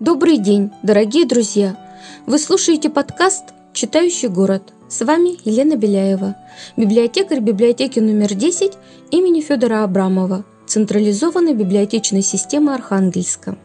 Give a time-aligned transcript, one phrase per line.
[0.00, 1.76] Добрый день, дорогие друзья!
[2.24, 4.62] Вы слушаете подкаст «Читающий город».
[4.88, 6.36] С вами Елена Беляева,
[6.76, 8.74] библиотекарь библиотеки номер 10
[9.10, 13.58] имени Федора Абрамова, централизованной библиотечной системы Архангельска.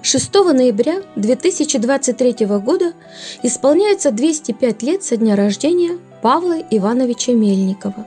[0.00, 2.94] 6 ноября 2023 года
[3.42, 8.06] исполняется 205 лет со дня рождения Павла Ивановича Мельникова,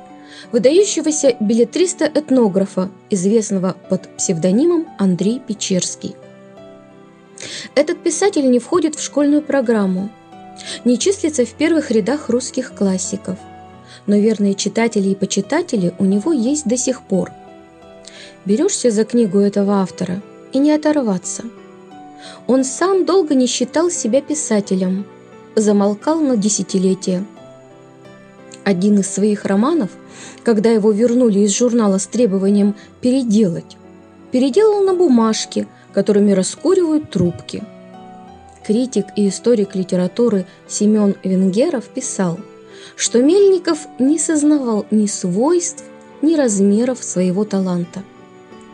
[0.52, 6.16] выдающегося билетриста-этнографа, известного под псевдонимом Андрей Печерский.
[7.76, 10.10] Этот писатель не входит в школьную программу,
[10.86, 13.38] не числится в первых рядах русских классиков,
[14.08, 17.32] но верные читатели и почитатели у него есть до сих пор.
[18.46, 20.22] Берешься за книгу этого автора
[20.54, 21.44] и не оторваться.
[22.48, 25.06] Он сам долго не считал себя писателем,
[25.56, 27.24] замолкал на десятилетия–
[28.68, 29.92] один из своих романов,
[30.44, 33.78] когда его вернули из журнала с требованием переделать,
[34.34, 37.64] переделал на бумажке, которыми раскуривают трубки.
[38.66, 42.40] Критик и историк литературы Семен Венгеров писал,
[42.98, 45.86] что Мельников не сознавал ни свойств,
[46.22, 48.04] ни размеров своего таланта.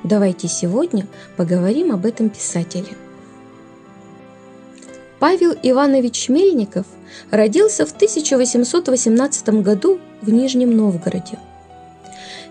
[0.03, 1.05] Давайте сегодня
[1.37, 2.97] поговорим об этом писателе.
[5.23, 6.85] Павел Иванович Мельников
[7.31, 11.39] родился в 1818 году в Нижнем Новгороде.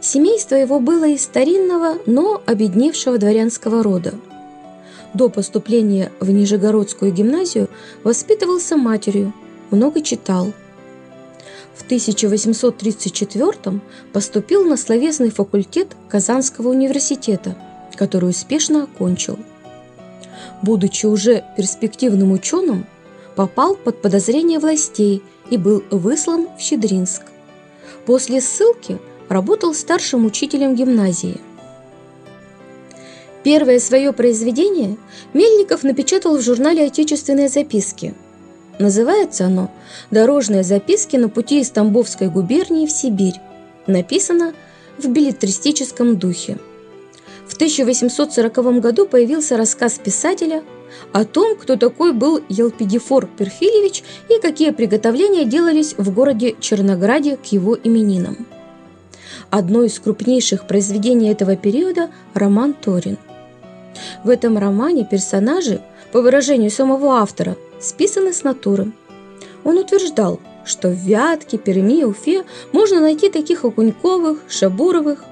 [0.01, 4.15] Семейство его было из старинного, но обедневшего дворянского рода.
[5.13, 7.69] До поступления в Нижегородскую гимназию
[8.05, 9.35] воспитывался матерью,
[9.71, 10.55] много читал.
[11.75, 13.81] В 1834
[14.15, 17.55] поступил на словесный факультет Казанского университета,
[17.97, 19.39] который успешно окончил–
[20.63, 22.87] будучи уже перспективным ученым,
[23.35, 27.23] попал под подозрение властей и был выслан в Щедринск.
[28.07, 31.41] После ссылки работал старшим учителем гимназии.
[33.43, 34.97] Первое свое произведение
[35.35, 38.15] Мельников напечатал в журнале «Отечественные записки».
[38.79, 39.71] Называется оно
[40.11, 43.41] «Дорожные записки на пути из Тамбовской губернии в Сибирь».
[43.87, 44.55] Написано
[44.97, 46.59] в билетристическом духе.
[47.47, 50.63] В 1840 году появился рассказ писателя
[51.13, 57.47] о том, кто такой был Елпидифор Перфильевич и какие приготовления делались в городе Чернограде к
[57.47, 58.47] его именинам.
[59.51, 63.19] Одно из крупнейших произведений этого периода– роман «Торин».
[64.25, 65.83] В этом романе персонажи,
[66.13, 68.93] по выражению самого автора, списаны с натуры.
[69.65, 75.25] Он утверждал, что в Вятке, Перми Уфе можно найти таких Окуньковых, Шабуровых,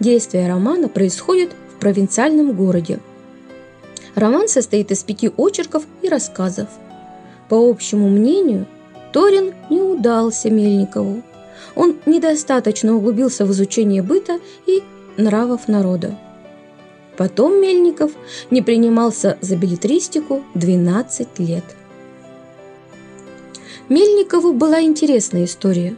[0.00, 3.00] Действие романа происходит в провинциальном городе.
[4.14, 6.68] Роман состоит из пяти очерков и рассказов.
[7.48, 8.66] По общему мнению,
[9.12, 11.22] Торин не удался Мельникову.
[11.74, 14.82] Он недостаточно углубился в изучение быта и
[15.16, 16.16] нравов народа.
[17.16, 18.12] Потом Мельников
[18.50, 21.64] не принимался за билетристику 12 лет.
[23.88, 25.96] Мельникову была интересная история.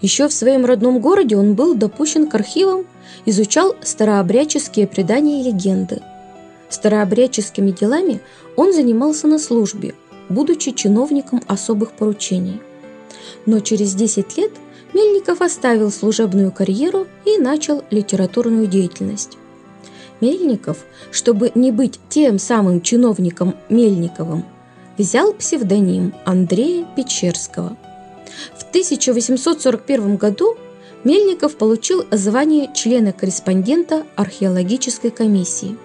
[0.00, 2.86] Еще в своем родном городе он был допущен к архивам
[3.26, 6.00] изучал старообрядческие предания и легенды.
[6.68, 8.20] Старообрядческими делами
[8.56, 9.94] он занимался на службе,
[10.28, 12.60] будучи чиновником особых поручений.
[13.46, 14.52] Но через 10 лет
[14.92, 19.36] Мельников оставил служебную карьеру и начал литературную деятельность.
[20.20, 24.44] Мельников, чтобы не быть тем самым чиновником Мельниковым,
[24.98, 27.76] взял псевдоним Андрея Печерского.
[28.56, 30.56] В 1841 году
[31.04, 35.76] Мельников получил звание члена-корреспондента археологической комиссии.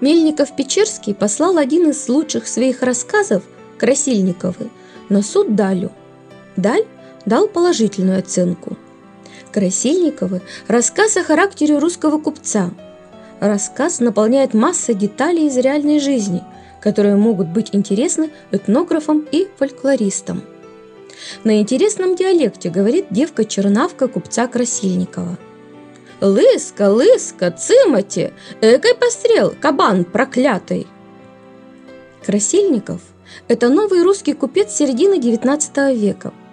[0.00, 3.44] Мельников-Печерский послал один из лучших своих рассказов
[3.84, 4.70] Красильниковы
[5.10, 5.92] на суд Далю–
[6.56, 6.86] Даль
[7.26, 8.78] дал положительную оценку.
[9.52, 12.70] Красильниковы– рассказ о характере русского купца.
[13.40, 16.42] Рассказ наполняет массой деталей из реальной жизни,
[16.80, 20.40] которые могут быть интересны этнографам и фольклористам.
[21.44, 25.36] На интересном диалекте говорит девка-чернавка купца Красильникова.
[26.22, 28.32] «Лыска, лыска, цимати,
[28.62, 30.86] экой пострел, кабан проклятый!»
[32.24, 33.02] Красильников–
[33.48, 36.32] это новый русский купец середины XIX века–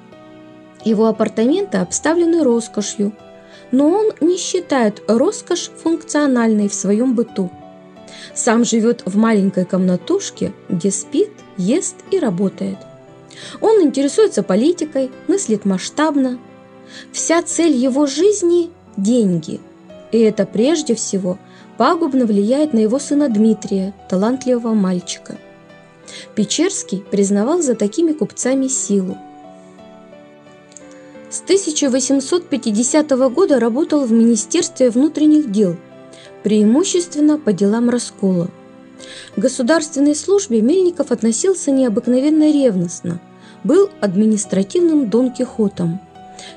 [0.84, 3.14] его апартаменты обставлены роскошью,
[3.72, 7.50] но он не считает роскошь функциональной в своем быту.
[8.34, 12.78] Сам живет в маленькой комнатушке, где спит, ест и работает.
[13.62, 16.40] Он интересуется политикой, мыслит масштабно.
[17.12, 19.60] Вся цель его жизни– деньги.
[20.12, 21.38] И это прежде всего
[21.78, 25.38] пагубно влияет на его сына Дмитрия, талантливого мальчика.
[26.36, 29.18] Печерский признавал за такими купцами силу.
[31.30, 35.78] С 1850 года работал в Министерстве внутренних дел,
[36.44, 38.50] преимущественно по делам раскола.
[39.36, 43.22] К государственной службе Мельников относился необыкновенно ревностно,
[43.64, 46.02] был административным Дон Кихотом,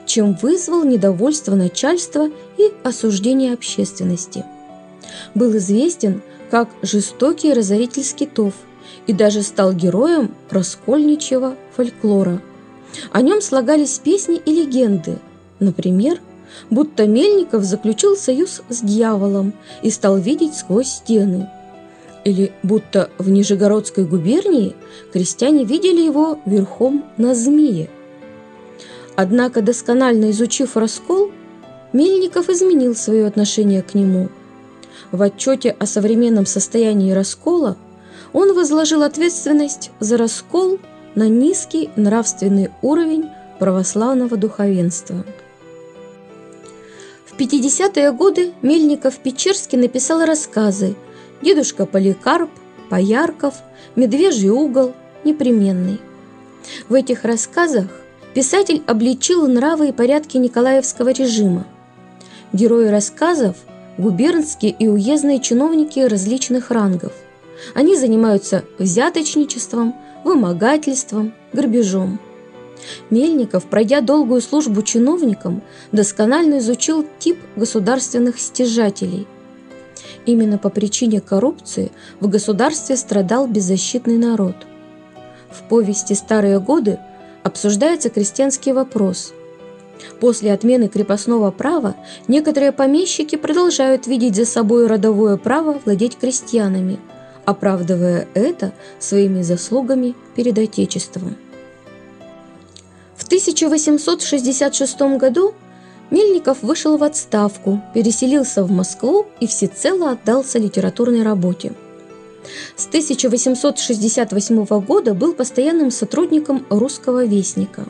[0.06, 2.28] чем вызвал недовольство начальства
[2.58, 4.44] и осуждение общественности.
[5.34, 8.54] Был известен как жестокий разоритель скитов–
[9.06, 12.40] и даже стал героем раскольничьего фольклора.
[13.12, 15.18] О нем слагались песни и легенды.
[15.58, 16.20] Например,
[16.70, 19.52] будто Мельников заключил союз с дьяволом
[19.82, 21.48] и стал видеть сквозь стены.
[22.24, 24.74] Или будто в Нижегородской губернии
[25.12, 27.90] крестьяне видели его верхом на змее.
[29.16, 31.30] Однако, досконально изучив раскол,
[31.92, 34.28] Мельников изменил свое отношение к нему.
[35.12, 37.76] В отчете о современном состоянии раскола
[38.34, 40.78] он возложил ответственность за раскол
[41.14, 45.24] на низкий нравственный уровень православного духовенства.
[47.24, 50.96] В 50-е годы Мельников-Печерский написал рассказы
[51.40, 52.50] «Дедушка Поликарп»,
[52.90, 53.54] «Поярков»,
[53.96, 54.92] «Медвежий угол»,
[55.24, 56.00] «Непременный».
[56.88, 57.86] В этих рассказах
[58.34, 61.66] писатель обличил нравы и порядки Николаевского режима.
[62.52, 63.56] Герои рассказов–
[63.98, 67.12] губернские и уездные чиновники различных рангов–
[67.74, 72.18] они занимаются взяточничеством, вымогательством, грабежом.
[73.10, 75.62] Мельников, пройдя долгую службу чиновником,
[75.92, 79.26] досконально изучил тип государственных стяжателей.
[80.26, 84.56] Именно по причине коррупции в государстве страдал беззащитный народ.
[85.50, 86.98] В повести «Старые годы»
[87.42, 89.32] обсуждается крестьянский вопрос.
[90.20, 91.94] После отмены крепостного права
[92.26, 96.98] некоторые помещики продолжают видеть за собой родовое право владеть крестьянами–
[97.44, 101.36] оправдывая это своими заслугами перед Отечеством.
[103.16, 105.54] В 1866 году
[106.10, 111.72] Мельников вышел в отставку, переселился в Москву и всецело отдался литературной работе.
[112.76, 117.86] С 1868 года был постоянным сотрудником «Русского вестника».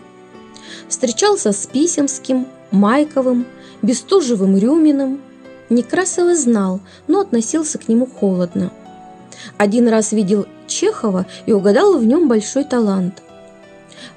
[0.89, 3.47] Встречался с Писемским, Майковым,
[3.83, 5.21] Бестужевым Рюминым.
[5.71, 8.71] Некрасова знал, но относился к нему холодно–
[9.59, 13.23] один раз видел Чехова и угадал в нем большой талант.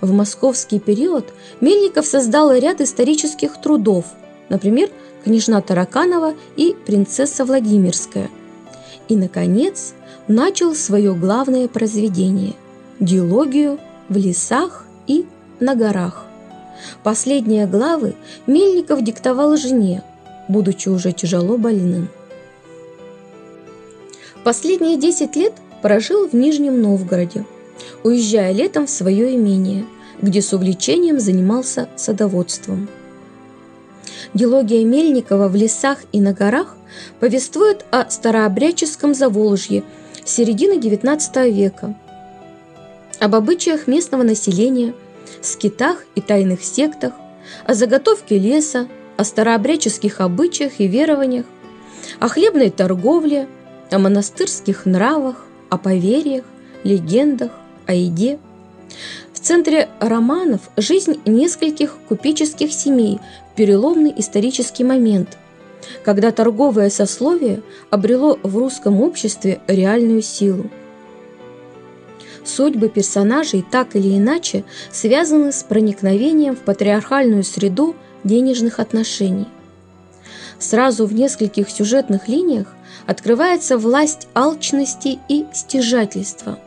[0.02, 1.26] В московский период
[1.62, 4.06] Мельников создал ряд исторических трудов,
[4.50, 4.90] например,
[5.24, 8.30] «Княжна Тараканова» и «Принцесса Владимирская».
[9.08, 9.94] И, наконец,
[10.28, 12.54] начал свое главное произведение–
[13.00, 13.80] диалогию
[14.10, 15.26] в лесах и
[15.60, 16.26] на горах.
[17.04, 18.16] Последние главы
[18.46, 20.04] Мельников диктовал жене,
[20.48, 22.10] будучи уже тяжело больным.
[24.48, 25.52] Последние 10 лет
[25.82, 27.44] прожил в Нижнем Новгороде,
[28.06, 29.86] уезжая летом в свое имение,
[30.22, 32.88] где с увлечением занимался садоводством.
[34.34, 36.78] Дилогия Мельникова в лесах и на горах
[37.20, 39.84] повествует о старообрядческом Заволжье
[40.24, 41.94] середины XIX века,
[43.20, 44.94] об обычаях местного населения,
[45.42, 47.12] скитах и тайных сектах,
[47.66, 51.46] о заготовке леса, о старообрядческих обычаях и верованиях,
[52.22, 53.50] о хлебной торговле,
[53.92, 56.44] о монастырских нравах, о поверьях,
[56.84, 57.52] легендах,
[57.86, 58.40] о еде.
[59.34, 63.20] В центре романов жизнь нескольких купеческих семей
[63.56, 65.38] переломный исторический момент,
[66.04, 70.70] когда торговое сословие обрело в русском обществе реальную силу.
[72.44, 79.48] Судьбы персонажей так или иначе связаны с проникновением в патриархальную среду денежных отношений.
[80.58, 82.74] Сразу в нескольких сюжетных линиях
[83.08, 86.60] открывается власть алчности и стяжательства.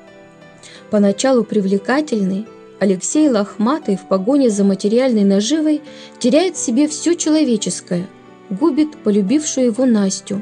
[0.90, 2.46] Поначалу привлекательный,
[2.80, 5.82] Алексей Лохматый в погоне за материальной наживой
[6.18, 8.08] теряет в себе все человеческое,
[8.48, 10.40] губит полюбившую его Настю.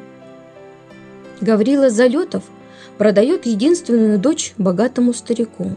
[1.41, 2.45] Гаврила Залетов
[2.97, 5.73] продает единственную дочь богатому старику.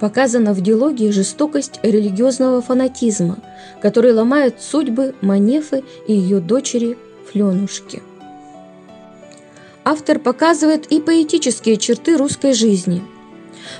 [0.00, 3.38] Показана в диалоге жестокость религиозного фанатизма,
[3.80, 6.98] который ломает судьбы Манефы и ее дочери
[7.30, 8.02] Фленушки
[9.86, 13.02] автор показывает и поэтические черты русской жизни.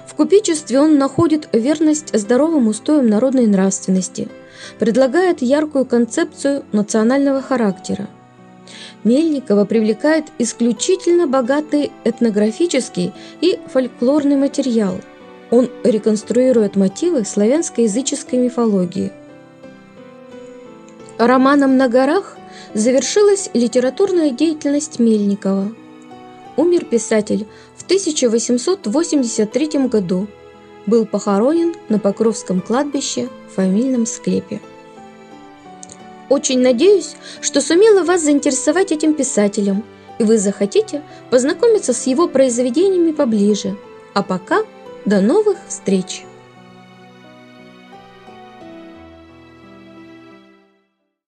[0.06, 4.28] В купечестве он находит верность здоровым устоям народной нравственности,
[4.78, 8.08] предлагает яркую концепцию национального характера.
[9.02, 15.00] Мельникова привлекает исключительно богатый этнографический и фольклорный материал.
[15.50, 19.12] Он реконструирует мотивы славянско-языческой мифологии.
[21.18, 22.36] Романом «На горах»
[22.74, 25.72] завершилась литературная деятельность Мельникова.
[26.56, 27.46] Умер писатель
[27.76, 30.26] в 1883 году.
[30.86, 34.60] Был похоронен на Покровском кладбище в фамильном склепе.
[36.28, 39.84] Очень надеюсь, что сумела вас заинтересовать этим писателем,
[40.18, 43.76] и вы захотите познакомиться с его произведениями поближе.
[44.14, 44.60] А пока
[45.04, 46.24] до новых встреч!